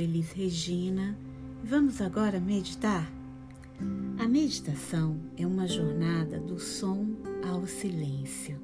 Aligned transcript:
Elis 0.00 0.32
Regina 0.32 1.16
vamos 1.62 2.00
agora 2.00 2.38
meditar. 2.38 3.10
A 4.18 4.28
meditação 4.28 5.18
é 5.36 5.46
uma 5.46 5.66
jornada 5.66 6.38
do 6.38 6.58
som 6.58 7.06
ao 7.48 7.66
silêncio. 7.66 8.60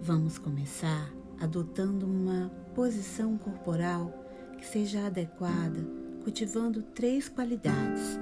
Vamos 0.00 0.38
começar 0.38 1.12
adotando 1.40 2.06
uma 2.06 2.50
posição 2.74 3.36
corporal 3.38 4.12
que 4.58 4.66
seja 4.66 5.06
adequada, 5.06 5.84
cultivando 6.22 6.82
três 6.82 7.28
qualidades: 7.28 8.18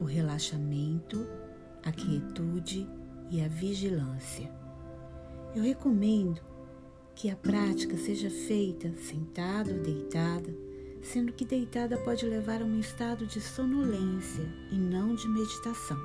o 0.00 0.04
relaxamento, 0.04 1.26
a 1.84 1.92
quietude 1.92 2.88
e 3.30 3.40
a 3.40 3.48
vigilância. 3.48 4.50
Eu 5.54 5.62
recomendo 5.62 6.40
que 7.14 7.30
a 7.30 7.36
prática 7.36 7.96
seja 7.96 8.30
feita 8.30 8.92
sentado 8.96 9.72
ou 9.72 9.82
deitada, 9.82 10.69
sendo 11.02 11.32
que 11.32 11.44
deitada 11.44 11.96
pode 11.98 12.26
levar 12.26 12.62
a 12.62 12.64
um 12.64 12.78
estado 12.78 13.26
de 13.26 13.40
sonolência 13.40 14.44
e 14.70 14.76
não 14.76 15.14
de 15.14 15.28
meditação. 15.28 15.98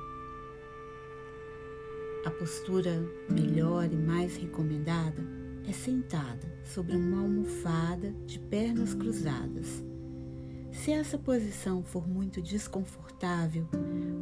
A 2.24 2.30
postura 2.30 3.04
melhor 3.30 3.92
e 3.92 3.96
mais 3.96 4.36
recomendada 4.36 5.22
é 5.68 5.72
sentada 5.72 6.52
sobre 6.64 6.96
uma 6.96 7.20
almofada 7.20 8.12
de 8.26 8.38
pernas 8.38 8.94
cruzadas. 8.94 9.84
Se 10.72 10.92
essa 10.92 11.16
posição 11.16 11.82
for 11.82 12.08
muito 12.08 12.42
desconfortável, 12.42 13.68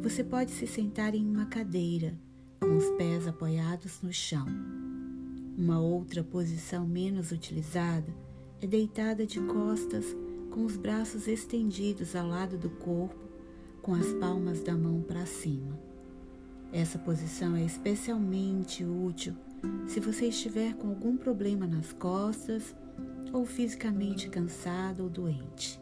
você 0.01 0.23
pode 0.23 0.51
se 0.51 0.67
sentar 0.67 1.13
em 1.15 1.27
uma 1.27 1.47
cadeira, 1.47 2.13
com 2.59 2.77
os 2.77 2.89
pés 2.91 3.27
apoiados 3.27 4.01
no 4.01 4.13
chão. 4.13 4.45
Uma 5.57 5.79
outra 5.79 6.23
posição 6.23 6.87
menos 6.87 7.31
utilizada 7.31 8.13
é 8.61 8.67
deitada 8.67 9.25
de 9.25 9.39
costas, 9.41 10.15
com 10.55 10.63
os 10.63 10.77
braços 10.77 11.27
estendidos 11.27 12.15
ao 12.15 12.25
lado 12.25 12.57
do 12.57 12.69
corpo, 12.69 13.19
com 13.81 13.93
as 13.93 14.13
palmas 14.13 14.63
da 14.63 14.73
mão 14.73 15.01
para 15.01 15.25
cima. 15.25 15.77
Essa 16.71 16.97
posição 16.97 17.57
é 17.57 17.65
especialmente 17.65 18.85
útil 18.85 19.35
se 19.85 19.99
você 19.99 20.27
estiver 20.27 20.73
com 20.75 20.87
algum 20.87 21.17
problema 21.17 21.67
nas 21.67 21.91
costas 21.91 22.73
ou 23.33 23.45
fisicamente 23.45 24.29
cansado 24.29 25.03
ou 25.03 25.09
doente. 25.09 25.77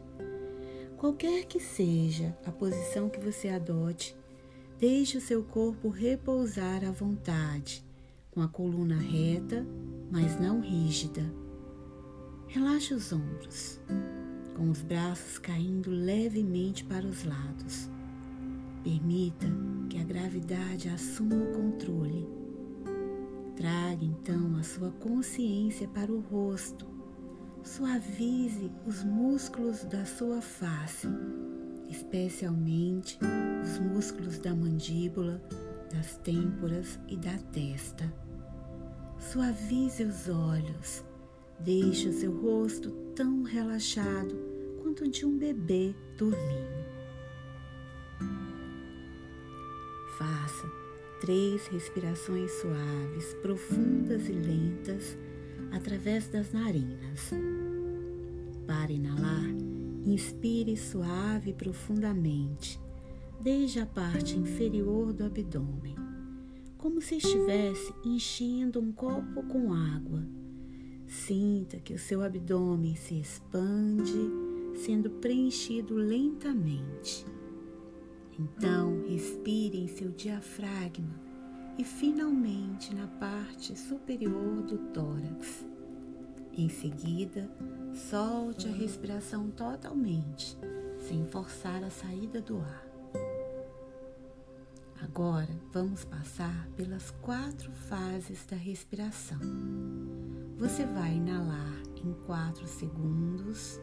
Qualquer 0.96 1.44
que 1.44 1.60
seja 1.60 2.36
a 2.44 2.50
posição 2.50 3.08
que 3.08 3.20
você 3.20 3.50
adote, 3.50 4.16
deixe 4.76 5.16
o 5.16 5.20
seu 5.20 5.44
corpo 5.44 5.88
repousar 5.88 6.84
à 6.84 6.90
vontade 6.90 7.84
com 8.32 8.42
a 8.42 8.48
coluna 8.48 8.96
reta, 8.96 9.64
mas 10.10 10.40
não 10.40 10.60
rígida. 10.60 11.22
Relaxe 12.48 12.92
os 12.92 13.12
ombros, 13.12 13.80
com 14.54 14.70
os 14.70 14.82
braços 14.82 15.38
caindo 15.38 15.90
levemente 15.90 16.84
para 16.84 17.06
os 17.06 17.24
lados. 17.24 17.90
Permita 18.82 19.46
que 19.88 19.98
a 19.98 20.04
gravidade 20.04 20.88
assuma 20.88 21.36
o 21.36 21.52
controle. 21.52 22.28
Traga 23.56 24.04
então 24.04 24.56
a 24.56 24.62
sua 24.62 24.90
consciência 24.92 25.88
para 25.88 26.12
o 26.12 26.20
rosto. 26.20 26.86
Suavize 27.62 28.70
os 28.86 29.02
músculos 29.02 29.84
da 29.84 30.04
sua 30.04 30.42
face, 30.42 31.08
especialmente 31.88 33.18
os 33.62 33.78
músculos 33.78 34.38
da 34.38 34.54
mandíbula, 34.54 35.42
das 35.90 36.16
têmporas 36.18 36.98
e 37.08 37.16
da 37.16 37.38
testa. 37.52 38.12
Suavize 39.18 40.04
os 40.04 40.28
olhos. 40.28 41.04
Deixe 41.64 42.08
o 42.08 42.12
seu 42.12 42.30
rosto 42.30 42.90
tão 43.14 43.42
relaxado 43.42 44.36
quanto 44.82 45.08
de 45.08 45.24
um 45.24 45.38
bebê 45.38 45.94
dormindo. 46.18 46.84
Faça 50.18 50.70
três 51.22 51.66
respirações 51.68 52.50
suaves, 52.60 53.32
profundas 53.40 54.28
e 54.28 54.32
lentas 54.32 55.16
através 55.72 56.28
das 56.28 56.52
narinas. 56.52 57.30
Para 58.66 58.92
inalar, 58.92 59.48
inspire 60.04 60.76
suave 60.76 61.50
e 61.50 61.54
profundamente, 61.54 62.78
desde 63.40 63.80
a 63.80 63.86
parte 63.86 64.36
inferior 64.36 65.14
do 65.14 65.24
abdômen 65.24 65.94
como 66.84 67.00
se 67.00 67.16
estivesse 67.16 67.94
enchendo 68.04 68.78
um 68.78 68.92
copo 68.92 69.42
com 69.44 69.72
água. 69.72 70.22
Sinta 71.14 71.78
que 71.78 71.94
o 71.94 71.98
seu 71.98 72.22
abdômen 72.22 72.96
se 72.96 73.18
expande, 73.18 74.12
sendo 74.84 75.08
preenchido 75.08 75.94
lentamente. 75.94 77.24
Então, 78.38 79.00
respire 79.08 79.78
em 79.78 79.86
seu 79.86 80.10
diafragma 80.10 81.14
e 81.78 81.84
finalmente 81.84 82.94
na 82.94 83.06
parte 83.06 83.78
superior 83.78 84.60
do 84.62 84.76
tórax. 84.92 85.64
Em 86.52 86.68
seguida, 86.68 87.48
solte 87.94 88.68
a 88.68 88.72
respiração 88.72 89.48
totalmente, 89.50 90.58
sem 91.08 91.24
forçar 91.24 91.82
a 91.84 91.90
saída 91.90 92.42
do 92.42 92.58
ar. 92.58 92.86
Agora 95.00 95.56
vamos 95.72 96.04
passar 96.04 96.68
pelas 96.76 97.12
quatro 97.22 97.70
fases 97.72 98.44
da 98.46 98.56
respiração. 98.56 99.38
Você 100.56 100.86
vai 100.86 101.16
inalar 101.16 101.82
em 101.96 102.12
4 102.26 102.66
segundos, 102.68 103.80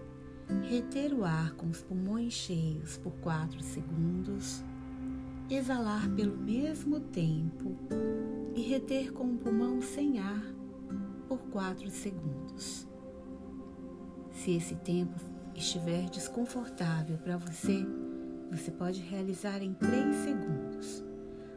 reter 0.70 1.14
o 1.14 1.26
ar 1.26 1.54
com 1.56 1.68
os 1.70 1.82
pulmões 1.82 2.32
cheios 2.32 2.98
por 2.98 3.12
4 3.16 3.62
segundos, 3.62 4.64
exalar 5.50 6.10
pelo 6.12 6.38
mesmo 6.38 7.02
tempo 7.02 7.76
e 8.56 8.62
reter 8.62 9.12
com 9.12 9.34
o 9.34 9.38
pulmão 9.38 9.82
sem 9.82 10.20
ar 10.20 10.44
por 11.28 11.40
4 11.52 11.90
segundos. 11.90 12.88
Se 14.32 14.56
esse 14.56 14.76
tempo 14.76 15.20
estiver 15.54 16.10
desconfortável 16.10 17.18
para 17.18 17.36
você, 17.36 17.86
você 18.50 18.72
pode 18.72 19.02
realizar 19.02 19.62
em 19.62 19.74
3 19.74 20.16
segundos. 20.16 21.04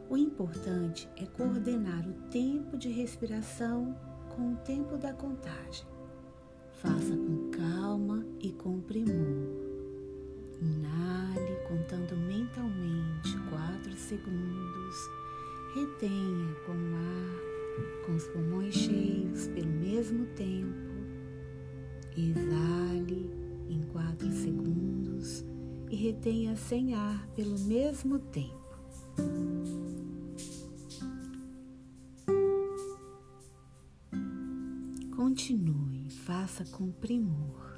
O 0.09 0.17
importante 0.17 1.09
é 1.15 1.25
coordenar 1.25 2.05
o 2.05 2.13
tempo 2.29 2.77
de 2.77 2.89
respiração 2.89 3.95
com 4.35 4.51
o 4.51 4.55
tempo 4.57 4.97
da 4.97 5.13
contagem. 5.13 5.85
Faça 6.73 7.15
com 7.15 7.51
calma 7.51 8.25
e 8.41 8.51
com 8.51 8.81
primor. 8.81 9.15
Inale 10.61 11.55
contando 11.67 12.15
mentalmente 12.17 13.37
4 13.49 13.93
segundos. 13.93 14.95
Retenha 15.73 16.55
com 16.65 16.73
o 16.73 16.95
ar, 16.95 18.05
com 18.05 18.15
os 18.15 18.27
pulmões 18.27 18.75
cheios 18.75 19.47
pelo 19.47 19.71
mesmo 19.71 20.25
tempo. 20.35 20.95
Exale 22.17 23.29
em 23.69 23.81
4 23.91 24.31
segundos 24.31 25.45
e 25.89 25.95
retenha 25.95 26.55
sem 26.55 26.93
ar 26.93 27.27
pelo 27.35 27.57
mesmo 27.59 28.19
tempo. 28.19 28.65
Continue, 35.45 36.09
faça 36.09 36.65
com 36.75 36.91
primor. 36.91 37.75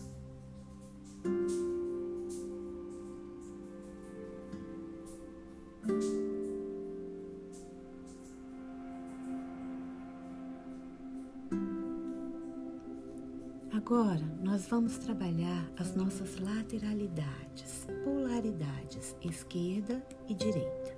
Agora 13.73 14.23
nós 14.41 14.65
vamos 14.69 14.97
trabalhar 14.99 15.69
as 15.77 15.93
nossas 15.93 16.39
lateralidades, 16.39 17.85
polaridades 18.05 19.13
esquerda 19.21 20.01
e 20.29 20.33
direita. 20.33 20.97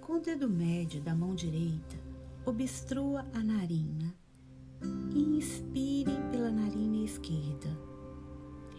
Com 0.00 0.12
o 0.12 0.20
dedo 0.20 0.48
médio 0.48 1.02
da 1.02 1.12
mão 1.12 1.34
direita, 1.34 1.96
obstrua 2.46 3.26
a 3.34 3.42
narina 3.42 4.21
Inspire 5.14 6.10
pela 6.30 6.50
narina 6.50 7.04
esquerda. 7.04 7.68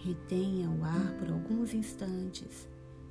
Retenha 0.04 0.68
o 0.68 0.84
ar 0.84 1.14
por 1.20 1.30
alguns 1.30 1.76
instantes 1.76 2.68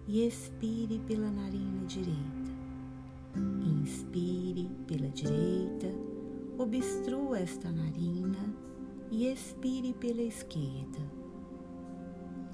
e 0.09 0.27
expire 0.27 0.99
pela 1.07 1.31
narina 1.31 1.87
direita. 1.87 2.53
Inspire 3.81 4.69
pela 4.89 5.09
direita, 5.09 5.87
obstrua 6.59 7.39
esta 7.39 7.71
narina 7.71 8.53
e 9.11 9.29
expire 9.29 9.95
pela 9.95 10.23
esquerda. 10.23 10.99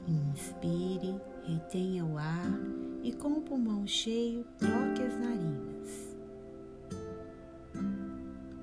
Inspire, 0.07 1.19
retenha 1.45 2.05
o 2.05 2.19
ar 2.19 2.61
e 3.03 3.13
com 3.13 3.33
o 3.33 3.43
pulmão 3.43 3.87
cheio 3.87 4.45
troque 4.59 5.03
as 5.03 5.19
narinas. 5.19 5.68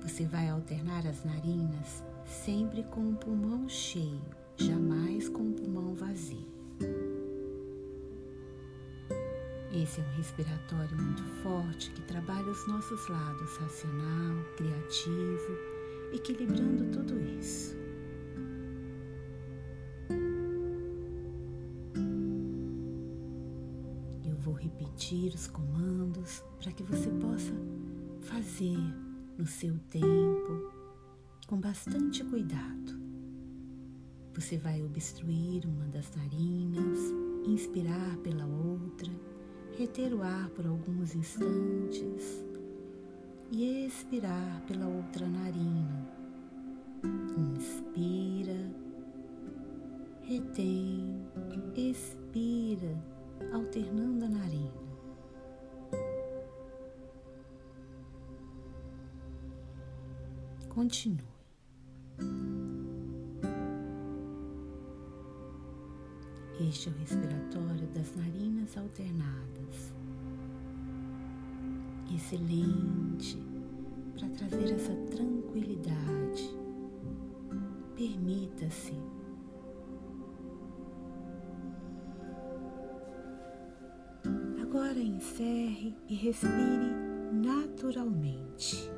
Você 0.06 0.24
vai 0.24 0.48
alternar 0.48 1.04
as 1.04 1.24
narinas 1.24 2.04
sempre 2.24 2.84
com 2.84 3.10
o 3.10 3.16
pulmão 3.16 3.68
cheio, 3.68 4.22
jamais 4.56 5.28
com 5.28 5.50
o 5.50 5.52
pulmão 5.52 5.96
vazio. 5.96 6.46
Esse 9.72 10.00
é 10.00 10.04
um 10.04 10.16
respiratório 10.16 10.96
muito 10.96 11.24
forte 11.42 11.90
que 11.90 12.02
trabalha 12.02 12.46
os 12.46 12.68
nossos 12.68 13.08
lados 13.08 13.56
racional, 13.56 14.44
criativo, 14.56 15.58
equilibrando 16.14 16.84
tudo 16.92 17.20
isso. 17.40 17.74
Eu 24.24 24.36
vou 24.36 24.54
repetir 24.54 25.34
os 25.34 25.48
comandos 25.48 26.44
para 26.62 26.70
que 26.70 26.84
você 26.84 27.10
possa 27.10 27.52
fazer 28.22 28.78
no 29.38 29.46
seu 29.46 29.78
tempo, 29.90 30.72
com 31.46 31.60
bastante 31.60 32.24
cuidado. 32.24 32.98
Você 34.34 34.58
vai 34.58 34.82
obstruir 34.82 35.66
uma 35.66 35.86
das 35.86 36.10
narinas, 36.14 36.98
inspirar 37.46 38.16
pela 38.18 38.46
outra, 38.46 39.10
reter 39.78 40.12
o 40.14 40.22
ar 40.22 40.48
por 40.50 40.66
alguns 40.66 41.14
instantes 41.14 42.44
e 43.50 43.86
expirar 43.86 44.62
pela 44.66 44.86
outra 44.86 45.26
narina. 45.26 46.08
Inspira, 47.38 48.15
Excelente 72.26 73.38
para 74.18 74.28
trazer 74.30 74.74
essa 74.74 74.92
tranquilidade. 75.14 76.58
Permita-se. 77.94 78.94
Agora 84.60 84.98
encerre 84.98 85.96
e 86.08 86.16
respire 86.16 86.90
naturalmente. 87.32 88.90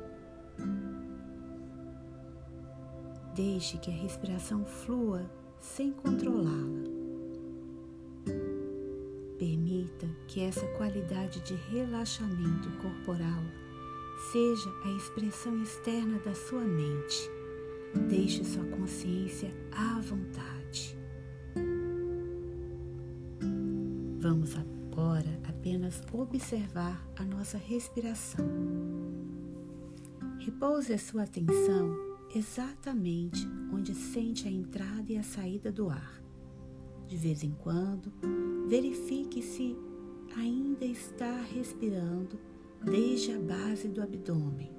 Deixe 3.35 3.77
que 3.77 3.91
a 3.91 3.93
respiração 3.93 4.65
flua 4.65 5.29
sem 5.59 5.91
controlá-la. 5.91 6.88
Permita 9.39 10.05
que 10.27 10.41
essa 10.41 10.67
qualidade 10.73 11.39
de 11.39 11.55
relaxamento 11.71 12.69
corporal 12.81 13.41
seja 14.33 14.69
a 14.83 14.91
expressão 14.91 15.63
externa 15.63 16.19
da 16.19 16.35
sua 16.35 16.65
mente. 16.65 17.31
Deixe 18.09 18.43
sua 18.43 18.65
consciência 18.65 19.49
à 19.71 19.97
vontade. 20.01 20.93
Vamos 24.19 24.57
agora 24.57 25.39
apenas 25.47 26.03
observar 26.11 27.01
a 27.15 27.23
nossa 27.23 27.57
respiração. 27.57 28.45
Repouse 30.39 30.91
a 30.91 30.99
sua 30.99 31.23
atenção 31.23 31.97
exatamente 32.35 33.47
onde 33.73 33.95
sente 33.95 34.49
a 34.49 34.51
entrada 34.51 35.05
e 35.13 35.17
a 35.17 35.23
saída 35.23 35.71
do 35.71 35.89
ar. 35.89 36.21
De 37.09 37.17
vez 37.17 37.43
em 37.43 37.49
quando, 37.63 38.13
verifique 38.67 39.41
se 39.41 39.75
ainda 40.37 40.85
está 40.85 41.41
respirando 41.41 42.39
desde 42.85 43.33
a 43.33 43.39
base 43.39 43.87
do 43.87 43.99
abdômen. 43.99 44.71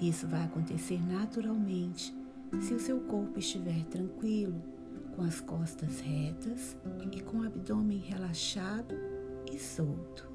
Isso 0.00 0.26
vai 0.26 0.42
acontecer 0.42 0.98
naturalmente 1.06 2.16
se 2.62 2.72
o 2.72 2.80
seu 2.80 2.98
corpo 3.02 3.38
estiver 3.38 3.84
tranquilo, 3.84 4.62
com 5.14 5.20
as 5.20 5.38
costas 5.38 6.00
retas 6.00 6.78
e 7.14 7.20
com 7.20 7.40
o 7.40 7.46
abdômen 7.46 7.98
relaxado 7.98 8.94
e 9.52 9.58
solto. 9.58 10.32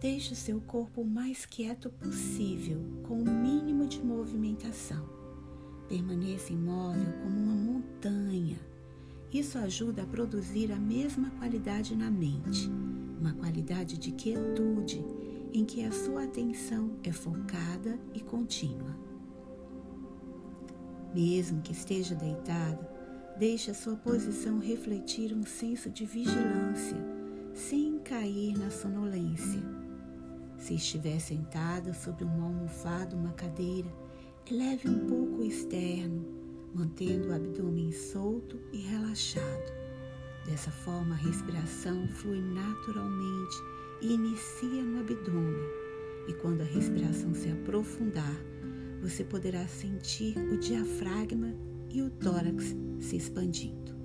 Deixe 0.00 0.32
o 0.32 0.36
seu 0.36 0.60
corpo 0.60 1.02
o 1.02 1.06
mais 1.06 1.46
quieto 1.46 1.88
possível, 1.88 2.80
com 3.04 3.22
o 3.22 3.30
mínimo 3.30 3.86
de 3.86 4.04
movimentação. 4.04 5.15
Permaneça 5.88 6.52
imóvel 6.52 7.12
como 7.22 7.36
uma 7.36 7.54
montanha. 7.54 8.58
Isso 9.32 9.58
ajuda 9.58 10.02
a 10.02 10.06
produzir 10.06 10.72
a 10.72 10.76
mesma 10.76 11.30
qualidade 11.30 11.94
na 11.94 12.10
mente, 12.10 12.70
uma 13.20 13.32
qualidade 13.34 13.98
de 13.98 14.12
quietude 14.12 15.04
em 15.52 15.64
que 15.64 15.84
a 15.84 15.92
sua 15.92 16.24
atenção 16.24 16.96
é 17.02 17.12
focada 17.12 17.98
e 18.14 18.20
contínua. 18.20 18.96
Mesmo 21.14 21.62
que 21.62 21.72
esteja 21.72 22.14
deitado, 22.14 22.86
deixe 23.38 23.70
a 23.70 23.74
sua 23.74 23.96
posição 23.96 24.58
refletir 24.58 25.32
um 25.32 25.44
senso 25.44 25.88
de 25.90 26.04
vigilância, 26.04 26.98
sem 27.54 27.98
cair 28.00 28.58
na 28.58 28.70
sonolência. 28.70 29.62
Se 30.58 30.74
estiver 30.74 31.18
sentada 31.20 31.94
sobre 31.94 32.24
uma 32.24 32.44
almofada, 32.44 33.16
uma 33.16 33.32
cadeira, 33.32 33.88
eleve 34.54 34.88
um 34.88 35.06
pouco 35.06 35.40
o 35.40 35.44
externo, 35.44 36.24
mantendo 36.74 37.28
o 37.28 37.34
abdômen 37.34 37.90
solto 37.90 38.60
e 38.72 38.78
relaxado. 38.78 39.72
Dessa 40.44 40.70
forma, 40.70 41.14
a 41.14 41.18
respiração 41.18 42.06
flui 42.08 42.40
naturalmente 42.40 43.56
e 44.00 44.12
inicia 44.12 44.82
no 44.82 45.00
abdômen. 45.00 45.68
E 46.28 46.32
quando 46.34 46.60
a 46.60 46.64
respiração 46.64 47.34
se 47.34 47.48
aprofundar, 47.50 48.36
você 49.00 49.24
poderá 49.24 49.66
sentir 49.66 50.38
o 50.38 50.56
diafragma 50.58 51.52
e 51.90 52.02
o 52.02 52.10
tórax 52.10 52.76
se 53.00 53.16
expandindo. 53.16 53.96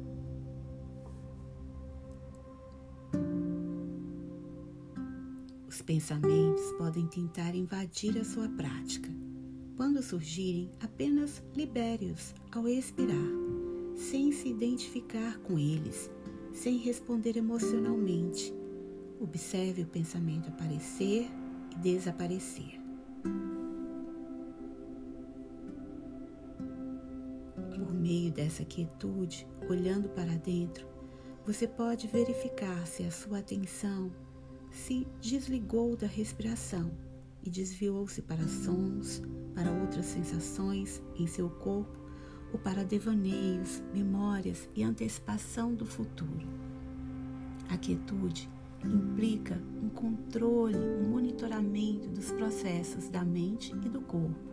Os 5.67 5.81
pensamentos 5.81 6.63
podem 6.77 7.07
tentar 7.07 7.56
invadir 7.56 8.18
a 8.18 8.23
sua 8.23 8.49
prática. 8.49 9.20
Quando 9.81 10.04
surgirem, 10.04 10.69
apenas 10.80 11.42
libere-os 11.56 12.35
ao 12.52 12.68
expirar, 12.68 13.18
sem 13.95 14.31
se 14.31 14.47
identificar 14.47 15.40
com 15.40 15.57
eles, 15.57 16.07
sem 16.54 16.78
responder 16.78 17.35
emocionalmente. 17.35 18.54
Observe 19.19 19.81
o 19.81 19.88
pensamento 19.88 20.50
aparecer 20.50 21.28
e 21.71 21.80
desaparecer. 21.80 22.80
Por 27.76 27.92
meio 27.92 28.31
dessa 28.31 28.64
quietude, 28.64 29.47
olhando 29.68 30.09
para 30.09 30.38
dentro, 30.38 30.88
você 31.44 31.68
pode 31.68 32.06
verificar 32.06 32.85
se 32.85 33.02
a 33.02 33.09
sua 33.09 33.40
atenção 33.40 34.11
se 34.69 35.07
desligou 35.19 35.97
da 35.97 36.06
respiração 36.06 36.92
e 37.44 37.50
desviou-se 37.50 38.21
para 38.21 38.47
sons, 38.47 39.23
para 39.61 39.71
outras 39.71 40.07
sensações 40.07 41.01
em 41.15 41.27
seu 41.27 41.47
corpo 41.47 41.99
ou 42.51 42.59
para 42.59 42.83
devaneios, 42.83 43.81
memórias 43.94 44.68
e 44.75 44.83
antecipação 44.83 45.73
do 45.73 45.85
futuro. 45.85 46.47
A 47.69 47.77
quietude 47.77 48.49
implica 48.83 49.61
um 49.81 49.89
controle, 49.89 50.75
um 50.75 51.09
monitoramento 51.09 52.09
dos 52.09 52.31
processos 52.31 53.07
da 53.07 53.23
mente 53.23 53.71
e 53.85 53.89
do 53.89 54.01
corpo. 54.01 54.51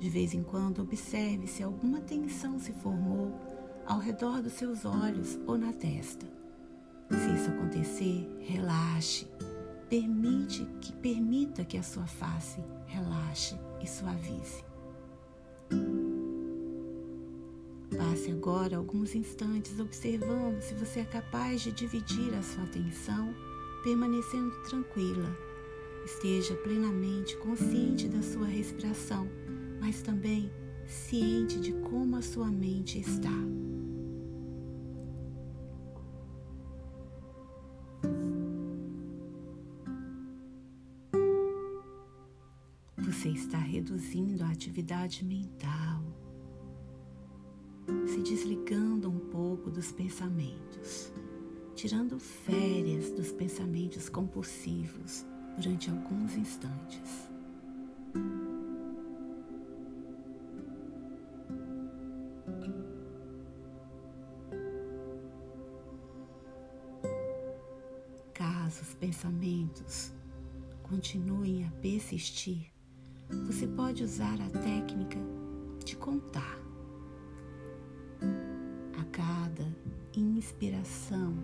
De 0.00 0.08
vez 0.08 0.32
em 0.32 0.42
quando, 0.42 0.80
observe 0.80 1.46
se 1.46 1.62
alguma 1.62 2.00
tensão 2.00 2.58
se 2.58 2.72
formou 2.72 3.32
ao 3.86 3.98
redor 3.98 4.40
dos 4.40 4.54
seus 4.54 4.84
olhos 4.86 5.38
ou 5.46 5.58
na 5.58 5.72
testa. 5.72 6.26
Se 7.10 7.34
isso 7.34 7.50
acontecer, 7.50 8.26
relaxe. 8.40 9.26
Permite 9.88 10.66
que 10.82 10.92
permita 10.92 11.64
que 11.64 11.78
a 11.78 11.82
sua 11.82 12.06
face 12.06 12.60
relaxe 12.86 13.58
e 13.82 13.86
suavize. 13.86 14.62
Passe 17.96 18.30
agora 18.30 18.76
alguns 18.76 19.14
instantes 19.14 19.80
observando 19.80 20.60
se 20.60 20.74
você 20.74 21.00
é 21.00 21.04
capaz 21.04 21.62
de 21.62 21.72
dividir 21.72 22.34
a 22.34 22.42
sua 22.42 22.64
atenção, 22.64 23.34
permanecendo 23.82 24.54
tranquila. 24.68 25.34
Esteja 26.04 26.54
plenamente 26.56 27.34
consciente 27.38 28.08
da 28.08 28.20
sua 28.20 28.46
respiração, 28.46 29.26
mas 29.80 30.02
também 30.02 30.52
ciente 30.86 31.58
de 31.60 31.72
como 31.72 32.16
a 32.16 32.22
sua 32.22 32.50
mente 32.50 32.98
está. 32.98 33.32
Você 43.28 43.34
está 43.34 43.58
reduzindo 43.58 44.42
a 44.42 44.48
atividade 44.48 45.22
mental, 45.22 46.02
se 48.06 48.22
desligando 48.22 49.10
um 49.10 49.18
pouco 49.18 49.70
dos 49.70 49.92
pensamentos, 49.92 51.12
tirando 51.74 52.18
férias 52.18 53.10
dos 53.10 53.30
pensamentos 53.30 54.08
compulsivos 54.08 55.26
durante 55.58 55.90
alguns 55.90 56.36
instantes. 56.36 57.28
Caso 68.32 68.80
os 68.80 68.94
pensamentos 68.94 70.14
continuem 70.82 71.66
a 71.66 71.70
persistir, 71.72 72.72
você 73.30 73.66
pode 73.66 74.02
usar 74.02 74.38
a 74.40 74.58
técnica 74.58 75.18
de 75.84 75.96
contar. 75.96 76.58
A 78.98 79.04
cada 79.12 79.66
inspiração, 80.14 81.34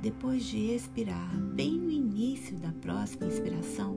depois 0.00 0.44
de 0.44 0.58
expirar, 0.74 1.36
bem 1.54 1.78
no 1.78 1.90
início 1.90 2.58
da 2.58 2.72
próxima 2.72 3.26
inspiração, 3.26 3.96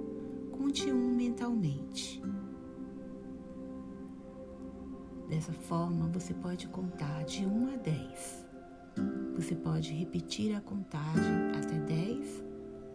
conte 0.51 0.91
um 0.91 1.15
mentalmente. 1.15 2.21
Dessa 5.29 5.53
forma, 5.53 6.07
você 6.07 6.33
pode 6.33 6.67
contar 6.67 7.23
de 7.25 7.45
1 7.45 7.73
a 7.73 7.75
10. 7.75 8.47
Você 9.35 9.55
pode 9.55 9.93
repetir 9.93 10.55
a 10.55 10.61
contagem 10.61 11.51
até 11.57 11.79
10 11.79 12.43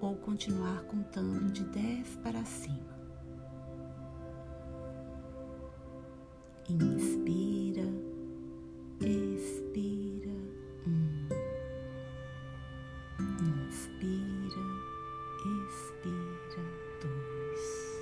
ou 0.01 0.17
continuar 0.17 0.83
contando 0.85 1.51
de 1.53 1.65
10 1.65 2.17
para 2.17 2.45
cima. 2.45 2.94
Inspira, 6.69 7.85
expira. 9.01 10.33
Um. 10.87 11.29
Inspira, 13.69 14.65
expira. 15.45 16.65
Dois. 17.03 17.95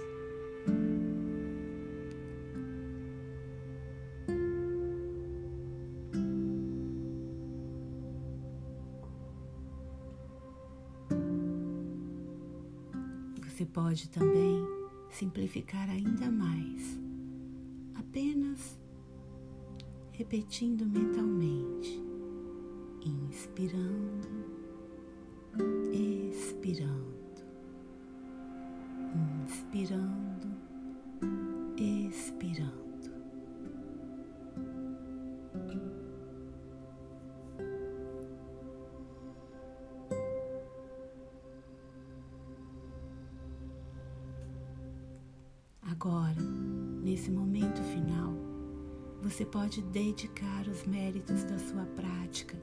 Você 13.45 13.67
pode 13.67 14.09
também 14.11 14.65
simplificar 15.11 15.91
ainda 15.91 16.31
mais 16.31 17.02
apenas 18.13 18.79
repetindo 20.13 20.85
mentalmente, 20.85 21.99
inspirando, 23.01 24.29
expirando, 25.91 27.43
inspirando, 29.47 30.47
expirando. 31.79 32.83
Agora, 45.81 46.43
nesse 47.03 47.31
momento 47.31 47.83
final, 47.83 48.33
você 49.21 49.45
pode 49.45 49.83
dedicar 49.83 50.67
os 50.69 50.85
méritos 50.85 51.43
da 51.45 51.59
sua 51.59 51.85
prática 51.85 52.57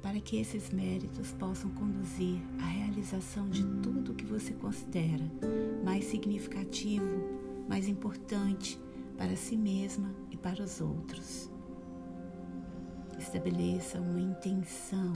para 0.00 0.20
que 0.20 0.36
esses 0.36 0.70
méritos 0.70 1.32
possam 1.32 1.70
conduzir 1.70 2.40
à 2.60 2.66
realização 2.66 3.48
de 3.48 3.64
tudo 3.82 4.14
que 4.14 4.24
você 4.24 4.52
considera 4.52 5.24
mais 5.84 6.04
significativo, 6.04 7.06
mais 7.68 7.88
importante 7.88 8.78
para 9.16 9.34
si 9.34 9.56
mesma 9.56 10.14
e 10.30 10.36
para 10.36 10.62
os 10.62 10.80
outros. 10.80 11.50
Estabeleça 13.18 14.00
uma 14.00 14.20
intenção 14.20 15.12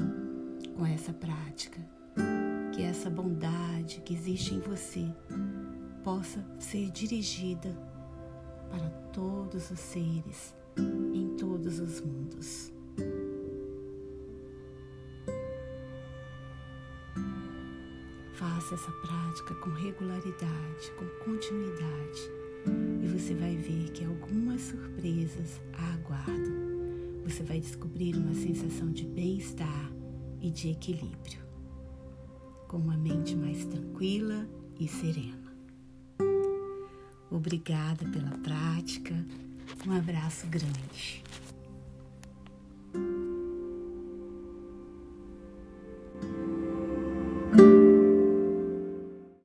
com 0.76 0.86
essa 0.86 1.12
prática, 1.12 1.80
que 2.72 2.82
essa 2.82 3.10
bondade 3.10 4.00
que 4.00 4.14
existe 4.14 4.54
em 4.54 4.60
você 4.60 5.04
possa 6.02 6.42
ser 6.58 6.90
dirigida 6.90 7.87
para 8.70 8.88
todos 9.12 9.70
os 9.70 9.78
seres 9.78 10.54
em 11.14 11.36
todos 11.36 11.78
os 11.80 12.00
mundos. 12.00 12.72
Faça 18.34 18.74
essa 18.74 18.92
prática 18.92 19.54
com 19.56 19.70
regularidade, 19.70 20.92
com 20.96 21.06
continuidade, 21.24 22.30
e 23.02 23.08
você 23.08 23.34
vai 23.34 23.56
ver 23.56 23.90
que 23.90 24.04
algumas 24.04 24.60
surpresas 24.60 25.60
a 25.72 25.94
aguardam. 25.94 26.68
Você 27.24 27.42
vai 27.42 27.60
descobrir 27.60 28.14
uma 28.16 28.34
sensação 28.34 28.90
de 28.92 29.04
bem-estar 29.04 29.92
e 30.40 30.50
de 30.50 30.70
equilíbrio, 30.70 31.42
com 32.68 32.76
uma 32.76 32.96
mente 32.96 33.34
mais 33.34 33.64
tranquila 33.64 34.48
e 34.78 34.86
serena. 34.86 35.47
Obrigada 37.38 38.04
pela 38.04 38.32
prática. 38.38 39.14
Um 39.86 39.96
abraço 39.96 40.44
grande. 40.48 41.22